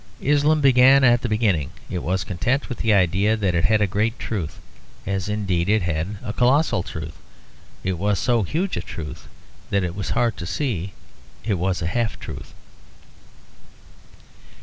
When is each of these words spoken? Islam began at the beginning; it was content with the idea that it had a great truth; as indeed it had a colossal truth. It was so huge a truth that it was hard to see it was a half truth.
Islam 0.19 0.61
began 0.61 1.03
at 1.03 1.21
the 1.21 1.29
beginning; 1.29 1.69
it 1.87 2.01
was 2.01 2.23
content 2.23 2.69
with 2.69 2.79
the 2.79 2.91
idea 2.91 3.37
that 3.37 3.53
it 3.53 3.65
had 3.65 3.81
a 3.81 3.85
great 3.85 4.17
truth; 4.17 4.57
as 5.05 5.29
indeed 5.29 5.69
it 5.69 5.83
had 5.83 6.17
a 6.23 6.33
colossal 6.33 6.81
truth. 6.81 7.13
It 7.83 7.99
was 7.99 8.17
so 8.17 8.41
huge 8.41 8.75
a 8.77 8.81
truth 8.81 9.27
that 9.69 9.83
it 9.83 9.93
was 9.93 10.09
hard 10.17 10.37
to 10.37 10.47
see 10.47 10.93
it 11.43 11.53
was 11.59 11.83
a 11.83 11.85
half 11.85 12.19
truth. 12.19 12.55